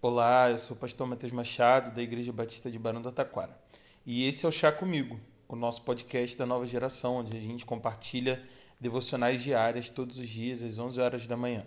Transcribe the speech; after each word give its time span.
Olá, 0.00 0.48
eu 0.48 0.60
sou 0.60 0.76
o 0.76 0.78
pastor 0.78 1.08
Matheus 1.08 1.32
Machado, 1.32 1.92
da 1.92 2.00
Igreja 2.00 2.32
Batista 2.32 2.70
de 2.70 2.78
Barão 2.78 3.02
do 3.02 3.10
Taquara. 3.10 3.58
E 4.06 4.28
esse 4.28 4.46
é 4.46 4.48
o 4.48 4.52
Chá 4.52 4.70
Comigo, 4.70 5.18
o 5.48 5.56
nosso 5.56 5.82
podcast 5.82 6.38
da 6.38 6.46
nova 6.46 6.64
geração, 6.64 7.16
onde 7.16 7.36
a 7.36 7.40
gente 7.40 7.66
compartilha 7.66 8.40
devocionais 8.80 9.42
diárias 9.42 9.90
todos 9.90 10.20
os 10.20 10.28
dias, 10.28 10.62
às 10.62 10.78
11 10.78 11.00
horas 11.00 11.26
da 11.26 11.36
manhã. 11.36 11.64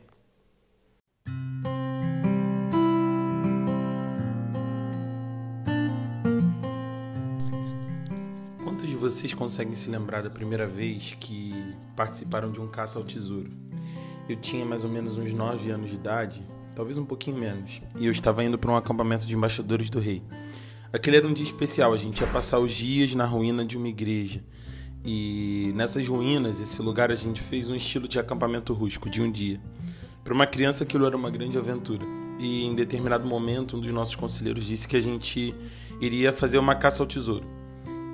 Quantos 8.63 8.87
de 8.87 8.95
vocês 8.95 9.33
conseguem 9.33 9.73
se 9.73 9.89
lembrar 9.89 10.23
da 10.23 10.29
primeira 10.29 10.65
vez 10.65 11.15
que 11.15 11.51
participaram 11.97 12.49
de 12.49 12.61
um 12.61 12.69
caça 12.69 12.97
ao 12.97 13.03
tesouro? 13.03 13.51
Eu 14.29 14.37
tinha 14.37 14.63
mais 14.63 14.85
ou 14.85 14.89
menos 14.89 15.17
uns 15.17 15.33
9 15.33 15.69
anos 15.69 15.89
de 15.89 15.97
idade 15.97 16.60
talvez 16.75 16.97
um 16.97 17.05
pouquinho 17.05 17.37
menos, 17.37 17.81
e 17.97 18.05
eu 18.05 18.11
estava 18.11 18.43
indo 18.43 18.57
para 18.57 18.71
um 18.71 18.75
acampamento 18.75 19.25
de 19.25 19.35
embaixadores 19.35 19.89
do 19.89 19.99
rei. 19.99 20.21
Aquele 20.93 21.17
era 21.17 21.27
um 21.27 21.33
dia 21.33 21.45
especial, 21.45 21.93
a 21.93 21.97
gente 21.97 22.19
ia 22.19 22.27
passar 22.27 22.59
os 22.59 22.71
dias 22.71 23.15
na 23.15 23.25
ruína 23.25 23.65
de 23.65 23.77
uma 23.77 23.87
igreja. 23.87 24.43
E 25.03 25.71
nessas 25.73 26.07
ruínas, 26.07 26.59
esse 26.59 26.81
lugar 26.81 27.09
a 27.09 27.15
gente 27.15 27.41
fez 27.41 27.69
um 27.69 27.75
estilo 27.75 28.07
de 28.07 28.19
acampamento 28.19 28.73
rústico 28.73 29.09
de 29.09 29.21
um 29.21 29.31
dia. 29.31 29.59
Para 30.23 30.33
uma 30.33 30.45
criança 30.45 30.83
aquilo 30.83 31.05
era 31.05 31.15
uma 31.15 31.29
grande 31.29 31.57
aventura. 31.57 32.05
E 32.37 32.65
em 32.65 32.75
determinado 32.75 33.27
momento, 33.27 33.77
um 33.77 33.79
dos 33.79 33.91
nossos 33.91 34.15
conselheiros 34.15 34.65
disse 34.65 34.87
que 34.87 34.97
a 34.97 35.01
gente 35.01 35.55
iria 35.99 36.33
fazer 36.33 36.57
uma 36.57 36.75
caça 36.75 37.01
ao 37.01 37.07
tesouro. 37.07 37.45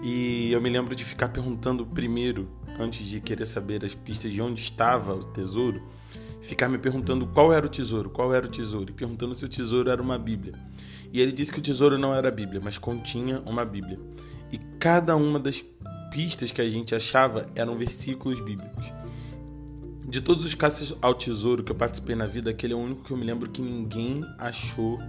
E 0.03 0.52
eu 0.52 0.62
me 0.62 0.70
lembro 0.70 0.95
de 0.95 1.03
ficar 1.03 1.30
perguntando 1.30 1.86
primeiro, 1.86 2.48
antes 2.80 3.08
de 3.08 3.20
querer 3.20 3.45
saber 3.45 3.84
as 3.84 3.95
pistas 3.95 4.31
de 4.31 4.42
onde 4.42 4.62
estava 4.62 5.16
o 5.16 5.23
tesouro, 5.23 5.81
ficar 6.48 6.70
me 6.70 6.78
perguntando 6.78 7.28
qual 7.28 7.52
era 7.52 7.66
o 7.66 7.70
tesouro, 7.70 8.10
qual 8.10 8.34
era 8.34 8.46
o 8.46 8.50
tesouro, 8.50 8.90
e 8.90 8.94
perguntando 8.94 9.36
se 9.36 9.44
o 9.44 9.50
tesouro 9.50 9.90
era 9.90 10.02
uma 10.02 10.18
Bíblia. 10.18 10.54
E 11.12 11.20
ele 11.20 11.32
disse 11.32 11.52
que 11.52 11.60
o 11.60 11.62
tesouro 11.62 11.98
não 11.98 12.16
era 12.16 12.30
a 12.30 12.32
Bíblia, 12.32 12.62
mas 12.64 12.78
continha 12.78 13.42
uma 13.45 13.66
Bíblia. 13.66 14.00
E 14.52 14.58
cada 14.80 15.16
uma 15.16 15.39
das 15.39 15.64
pistas 16.09 16.52
que 16.52 16.62
a 16.62 16.70
gente 16.70 16.95
achava 16.95 17.48
eram 17.54 17.78
versículos 17.78 18.39
bíblicos. 18.39 18.94
De 20.08 20.22
todos 20.22 20.45
os 20.45 20.56
caças 20.56 20.94
ao 21.02 21.14
tesouro 21.14 21.64
que 21.64 21.72
eu 21.72 21.76
participei 21.76 22.16
na 22.16 22.26
vida, 22.26 22.50
aquele 22.50 22.72
é 22.72 22.76
o 22.76 22.80
único 22.80 23.04
que 23.04 23.11
eu 23.11 23.17
me 23.17 23.26
lembro 23.26 23.50
que 23.50 23.61
ninguém 23.61 24.23
achou 24.38 25.00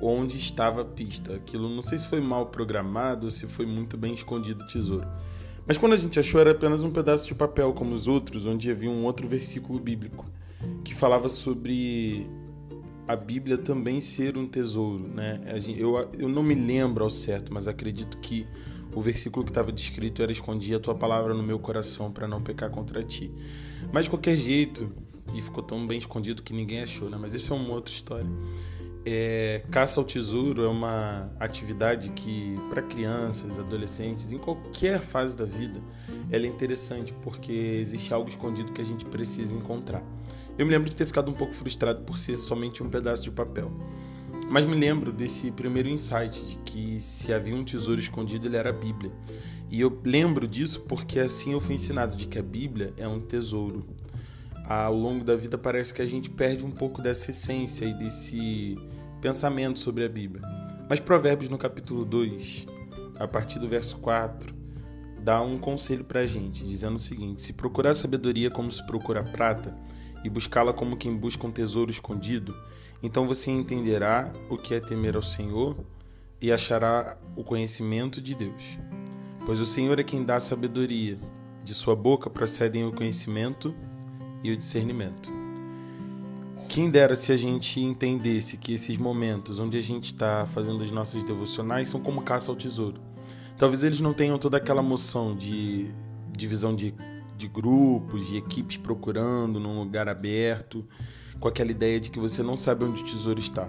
onde 0.00 0.38
estava 0.38 0.80
a 0.80 0.84
pista. 0.84 1.34
Aquilo 1.34 1.68
não 1.68 1.82
sei 1.82 1.98
se 1.98 2.08
foi 2.08 2.22
mal 2.22 2.46
programado 2.46 3.26
ou 3.26 3.30
se 3.30 3.46
foi 3.46 3.66
muito 3.66 3.98
bem 3.98 4.14
escondido 4.14 4.64
o 4.64 4.66
tesouro. 4.66 5.06
Mas 5.66 5.76
quando 5.76 5.92
a 5.92 5.96
gente 5.98 6.18
achou 6.18 6.40
era 6.40 6.52
apenas 6.52 6.82
um 6.82 6.90
pedaço 6.90 7.28
de 7.28 7.34
papel 7.34 7.74
como 7.74 7.94
os 7.94 8.08
outros, 8.08 8.46
onde 8.46 8.70
havia 8.70 8.90
um 8.90 9.04
outro 9.04 9.28
versículo 9.28 9.78
bíblico 9.78 10.24
que 10.84 10.94
falava 10.94 11.28
sobre 11.28 12.26
a 13.06 13.16
Bíblia 13.16 13.58
também 13.58 14.00
ser 14.00 14.38
um 14.38 14.46
tesouro, 14.46 15.08
né? 15.08 15.40
Eu, 15.76 16.08
eu 16.18 16.28
não 16.28 16.42
me 16.42 16.54
lembro 16.54 17.02
ao 17.02 17.10
certo, 17.10 17.52
mas 17.52 17.66
acredito 17.66 18.18
que 18.18 18.46
o 18.94 19.00
versículo 19.00 19.44
que 19.44 19.50
estava 19.50 19.72
descrito 19.72 20.22
era 20.22 20.32
escondi 20.32 20.74
a 20.74 20.80
tua 20.80 20.94
palavra 20.94 21.34
no 21.34 21.42
meu 21.42 21.58
coração 21.58 22.10
para 22.10 22.26
não 22.26 22.40
pecar 22.40 22.70
contra 22.70 23.02
ti. 23.02 23.32
Mas 23.92 24.04
de 24.04 24.10
qualquer 24.10 24.36
jeito, 24.36 24.92
e 25.34 25.40
ficou 25.40 25.62
tão 25.62 25.86
bem 25.86 25.98
escondido 25.98 26.42
que 26.42 26.52
ninguém 26.52 26.82
achou, 26.82 27.08
né? 27.08 27.16
Mas 27.20 27.34
isso 27.34 27.52
é 27.52 27.56
uma 27.56 27.74
outra 27.74 27.92
história. 27.92 28.30
É, 29.04 29.62
caça 29.70 29.98
ao 29.98 30.04
tesouro 30.04 30.62
é 30.62 30.68
uma 30.68 31.32
atividade 31.40 32.10
que 32.10 32.58
para 32.68 32.82
crianças, 32.82 33.58
adolescentes, 33.58 34.30
em 34.30 34.38
qualquer 34.38 35.00
fase 35.00 35.36
da 35.36 35.46
vida, 35.46 35.80
ela 36.30 36.44
é 36.44 36.48
interessante 36.48 37.14
porque 37.22 37.52
existe 37.52 38.12
algo 38.12 38.28
escondido 38.28 38.72
que 38.72 38.80
a 38.80 38.84
gente 38.84 39.06
precisa 39.06 39.56
encontrar. 39.56 40.02
Eu 40.58 40.66
me 40.66 40.72
lembro 40.72 40.90
de 40.90 40.96
ter 40.96 41.06
ficado 41.06 41.30
um 41.30 41.34
pouco 41.34 41.54
frustrado 41.54 42.02
por 42.02 42.18
ser 42.18 42.36
somente 42.36 42.82
um 42.82 42.90
pedaço 42.90 43.22
de 43.22 43.30
papel. 43.30 43.72
Mas 44.50 44.66
me 44.66 44.74
lembro 44.74 45.12
desse 45.12 45.50
primeiro 45.52 45.88
insight 45.88 46.44
de 46.44 46.56
que 46.58 47.00
se 47.00 47.32
havia 47.32 47.54
um 47.54 47.64
tesouro 47.64 48.00
escondido, 48.00 48.48
ele 48.48 48.56
era 48.56 48.70
a 48.70 48.72
Bíblia. 48.72 49.12
E 49.70 49.80
eu 49.80 50.00
lembro 50.04 50.46
disso 50.48 50.80
porque 50.88 51.20
assim 51.20 51.52
eu 51.52 51.60
fui 51.60 51.76
ensinado 51.76 52.16
de 52.16 52.26
que 52.26 52.38
a 52.38 52.42
Bíblia 52.42 52.92
é 52.96 53.06
um 53.06 53.20
tesouro. 53.20 53.86
Ao 54.70 54.94
longo 54.94 55.24
da 55.24 55.34
vida 55.34 55.58
parece 55.58 55.92
que 55.92 56.00
a 56.00 56.06
gente 56.06 56.30
perde 56.30 56.64
um 56.64 56.70
pouco 56.70 57.02
dessa 57.02 57.32
essência 57.32 57.84
e 57.84 57.92
desse 57.92 58.78
pensamento 59.20 59.80
sobre 59.80 60.04
a 60.04 60.08
Bíblia. 60.08 60.46
Mas 60.88 61.00
Provérbios 61.00 61.50
no 61.50 61.58
capítulo 61.58 62.04
2, 62.04 62.68
a 63.18 63.26
partir 63.26 63.58
do 63.58 63.68
verso 63.68 63.98
4, 63.98 64.54
dá 65.18 65.42
um 65.42 65.58
conselho 65.58 66.04
para 66.04 66.20
a 66.20 66.26
gente, 66.26 66.64
dizendo 66.64 66.94
o 66.94 67.00
seguinte: 67.00 67.42
Se 67.42 67.52
procurar 67.52 67.96
sabedoria 67.96 68.48
como 68.48 68.70
se 68.70 68.86
procura 68.86 69.24
prata, 69.24 69.76
e 70.22 70.30
buscá-la 70.30 70.72
como 70.72 70.96
quem 70.96 71.16
busca 71.16 71.48
um 71.48 71.50
tesouro 71.50 71.90
escondido, 71.90 72.56
então 73.02 73.26
você 73.26 73.50
entenderá 73.50 74.32
o 74.48 74.56
que 74.56 74.74
é 74.74 74.78
temer 74.78 75.16
ao 75.16 75.22
Senhor 75.22 75.84
e 76.40 76.52
achará 76.52 77.18
o 77.34 77.42
conhecimento 77.42 78.20
de 78.20 78.36
Deus. 78.36 78.78
Pois 79.44 79.58
o 79.58 79.66
Senhor 79.66 79.98
é 79.98 80.04
quem 80.04 80.22
dá 80.22 80.38
sabedoria, 80.38 81.18
de 81.64 81.74
sua 81.74 81.96
boca 81.96 82.30
procedem 82.30 82.84
o 82.84 82.92
conhecimento 82.92 83.74
e 84.42 84.50
o 84.50 84.56
discernimento. 84.56 85.32
Quem 86.68 86.90
dera 86.90 87.16
se 87.16 87.32
a 87.32 87.36
gente 87.36 87.80
entendesse 87.80 88.56
que 88.56 88.74
esses 88.74 88.96
momentos 88.96 89.58
onde 89.58 89.76
a 89.76 89.82
gente 89.82 90.04
está 90.06 90.46
fazendo 90.46 90.84
as 90.84 90.90
nossas 90.90 91.24
devocionais 91.24 91.88
são 91.88 92.00
como 92.00 92.22
caça 92.22 92.50
ao 92.50 92.56
tesouro. 92.56 93.00
Talvez 93.58 93.82
eles 93.82 94.00
não 94.00 94.12
tenham 94.12 94.38
toda 94.38 94.56
aquela 94.56 94.82
moção 94.82 95.34
de 95.34 95.90
divisão 96.32 96.74
de 96.74 96.94
de 97.40 97.48
grupos, 97.48 98.28
de 98.28 98.36
equipes 98.36 98.76
procurando 98.76 99.58
num 99.58 99.78
lugar 99.78 100.08
aberto, 100.08 100.86
com 101.40 101.48
aquela 101.48 101.70
ideia 101.70 101.98
de 101.98 102.10
que 102.10 102.18
você 102.18 102.42
não 102.42 102.54
sabe 102.54 102.84
onde 102.84 103.00
o 103.00 103.04
tesouro 103.04 103.40
está. 103.40 103.66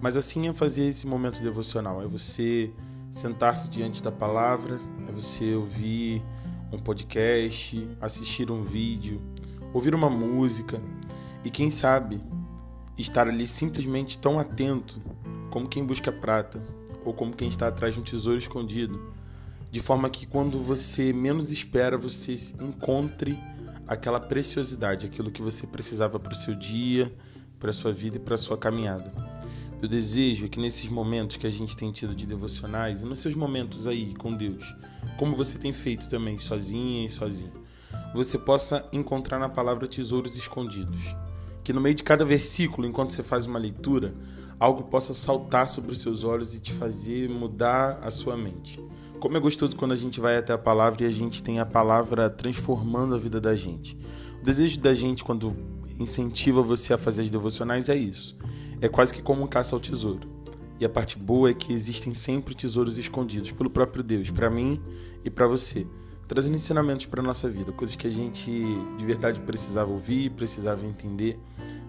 Mas 0.00 0.16
assim 0.16 0.48
é 0.48 0.52
fazer 0.52 0.88
esse 0.88 1.06
momento 1.06 1.40
devocional, 1.40 2.02
é 2.02 2.06
você 2.08 2.72
sentar-se 3.08 3.70
diante 3.70 4.02
da 4.02 4.10
palavra, 4.10 4.80
é 5.08 5.12
você 5.12 5.54
ouvir 5.54 6.22
um 6.72 6.78
podcast, 6.78 7.88
assistir 8.00 8.50
um 8.50 8.62
vídeo, 8.64 9.22
ouvir 9.72 9.94
uma 9.94 10.10
música 10.10 10.80
e 11.44 11.50
quem 11.50 11.70
sabe 11.70 12.20
estar 12.96 13.28
ali 13.28 13.46
simplesmente 13.46 14.18
tão 14.18 14.38
atento 14.38 15.00
como 15.50 15.68
quem 15.68 15.84
busca 15.84 16.10
prata 16.10 16.62
ou 17.04 17.12
como 17.14 17.34
quem 17.34 17.48
está 17.48 17.68
atrás 17.68 17.94
de 17.94 18.00
um 18.00 18.04
tesouro 18.04 18.38
escondido 18.38 19.16
de 19.70 19.80
forma 19.80 20.08
que 20.08 20.26
quando 20.26 20.62
você 20.62 21.12
menos 21.12 21.50
espera, 21.50 21.98
você 21.98 22.34
encontre 22.60 23.38
aquela 23.86 24.20
preciosidade, 24.20 25.06
aquilo 25.06 25.30
que 25.30 25.42
você 25.42 25.66
precisava 25.66 26.18
para 26.18 26.32
o 26.32 26.36
seu 26.36 26.54
dia, 26.54 27.14
para 27.58 27.70
a 27.70 27.72
sua 27.72 27.92
vida 27.92 28.16
e 28.16 28.20
para 28.20 28.34
a 28.34 28.38
sua 28.38 28.56
caminhada. 28.56 29.12
Eu 29.80 29.88
desejo 29.88 30.48
que 30.48 30.58
nesses 30.58 30.88
momentos 30.88 31.36
que 31.36 31.46
a 31.46 31.50
gente 31.50 31.76
tem 31.76 31.92
tido 31.92 32.14
de 32.14 32.26
devocionais 32.26 33.02
e 33.02 33.04
nos 33.04 33.20
seus 33.20 33.34
momentos 33.34 33.86
aí 33.86 34.14
com 34.14 34.34
Deus, 34.34 34.74
como 35.16 35.36
você 35.36 35.58
tem 35.58 35.72
feito 35.72 36.08
também 36.08 36.38
sozinha 36.38 37.06
e 37.06 37.10
sozinho, 37.10 37.52
você 38.14 38.38
possa 38.38 38.86
encontrar 38.92 39.38
na 39.38 39.48
palavra 39.48 39.86
tesouros 39.86 40.36
escondidos. 40.36 41.14
Que 41.62 41.72
no 41.72 41.80
meio 41.80 41.94
de 41.94 42.02
cada 42.02 42.24
versículo, 42.24 42.86
enquanto 42.86 43.12
você 43.12 43.22
faz 43.22 43.46
uma 43.46 43.58
leitura, 43.58 44.14
algo 44.58 44.84
possa 44.84 45.14
saltar 45.14 45.68
sobre 45.68 45.92
os 45.92 46.00
seus 46.00 46.24
olhos 46.24 46.54
e 46.54 46.60
te 46.60 46.72
fazer 46.72 47.28
mudar 47.28 47.98
a 48.02 48.10
sua 48.10 48.36
mente. 48.36 48.82
Como 49.20 49.36
é 49.36 49.40
gostoso 49.40 49.76
quando 49.76 49.92
a 49.92 49.96
gente 49.96 50.20
vai 50.20 50.36
até 50.36 50.52
a 50.52 50.58
palavra 50.58 51.02
e 51.02 51.06
a 51.06 51.10
gente 51.10 51.42
tem 51.42 51.58
a 51.58 51.66
palavra 51.66 52.30
transformando 52.30 53.14
a 53.14 53.18
vida 53.18 53.40
da 53.40 53.54
gente. 53.54 53.96
O 54.40 54.44
desejo 54.44 54.80
da 54.80 54.94
gente 54.94 55.24
quando 55.24 55.54
incentiva 55.98 56.62
você 56.62 56.94
a 56.94 56.98
fazer 56.98 57.22
as 57.22 57.30
devocionais 57.30 57.88
é 57.88 57.96
isso. 57.96 58.36
É 58.80 58.88
quase 58.88 59.12
que 59.12 59.20
como 59.20 59.42
um 59.42 59.46
caça 59.46 59.74
ao 59.74 59.80
tesouro. 59.80 60.38
E 60.80 60.84
a 60.84 60.88
parte 60.88 61.18
boa 61.18 61.50
é 61.50 61.54
que 61.54 61.72
existem 61.72 62.14
sempre 62.14 62.54
tesouros 62.54 62.96
escondidos 62.98 63.50
pelo 63.50 63.68
próprio 63.68 64.04
Deus, 64.04 64.30
para 64.30 64.48
mim 64.48 64.80
e 65.24 65.30
para 65.30 65.48
você, 65.48 65.84
trazendo 66.28 66.54
ensinamentos 66.54 67.06
para 67.06 67.22
nossa 67.22 67.48
vida, 67.48 67.72
coisas 67.72 67.96
que 67.96 68.06
a 68.06 68.10
gente 68.10 68.50
de 68.96 69.04
verdade 69.04 69.40
precisava 69.40 69.90
ouvir, 69.90 70.30
precisava 70.30 70.86
entender, 70.86 71.40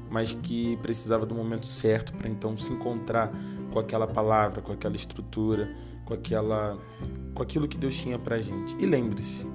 mas 0.10 0.34
que 0.34 0.78
precisava 0.78 1.26
do 1.26 1.36
momento 1.36 1.68
certo 1.68 2.14
para 2.14 2.30
então 2.30 2.58
se 2.58 2.72
encontrar 2.72 3.32
com 3.70 3.78
aquela 3.78 4.08
palavra, 4.08 4.62
com 4.62 4.72
aquela 4.72 4.96
estrutura, 4.96 5.70
com 6.06 6.14
aquela 6.14 6.80
com 7.36 7.44
aquilo 7.44 7.68
que 7.68 7.78
Deus 7.78 7.96
tinha 7.98 8.18
pra 8.18 8.40
gente. 8.40 8.76
E 8.80 8.86
lembre-se, 8.86 9.46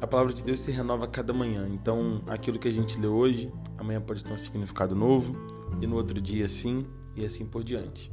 a 0.00 0.06
palavra 0.06 0.32
de 0.32 0.42
Deus 0.42 0.60
se 0.60 0.70
renova 0.70 1.04
a 1.04 1.08
cada 1.08 1.32
manhã. 1.32 1.68
Então, 1.70 2.22
aquilo 2.26 2.58
que 2.58 2.68
a 2.68 2.72
gente 2.72 2.98
lê 2.98 3.08
hoje, 3.08 3.52
amanhã 3.76 4.00
pode 4.00 4.24
ter 4.24 4.32
um 4.32 4.36
significado 4.36 4.94
novo 4.94 5.36
e 5.80 5.86
no 5.86 5.96
outro 5.96 6.20
dia 6.20 6.48
sim, 6.48 6.86
e 7.16 7.24
assim 7.24 7.44
por 7.44 7.62
diante. 7.62 8.10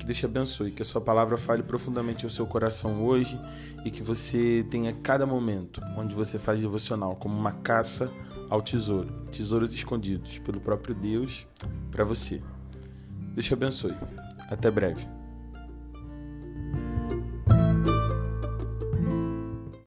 Que 0.00 0.06
Deus 0.06 0.16
te 0.16 0.24
abençoe, 0.24 0.70
que 0.70 0.80
a 0.80 0.84
sua 0.84 0.98
palavra 0.98 1.36
fale 1.36 1.62
profundamente 1.62 2.24
ao 2.24 2.30
seu 2.30 2.46
coração 2.46 3.04
hoje 3.04 3.38
e 3.84 3.90
que 3.90 4.02
você 4.02 4.66
tenha 4.70 4.94
cada 4.94 5.26
momento 5.26 5.82
onde 5.94 6.14
você 6.14 6.38
faz 6.38 6.58
devocional 6.58 7.14
como 7.16 7.38
uma 7.38 7.52
caça 7.52 8.10
ao 8.48 8.62
tesouro, 8.62 9.12
tesouros 9.30 9.74
escondidos 9.74 10.38
pelo 10.38 10.58
próprio 10.58 10.94
Deus 10.94 11.46
para 11.90 12.02
você. 12.02 12.40
Deus 13.34 13.44
te 13.44 13.52
abençoe. 13.52 13.94
Até 14.48 14.70
breve. 14.70 15.19